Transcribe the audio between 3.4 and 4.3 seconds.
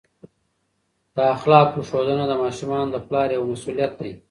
مسؤلیت دی.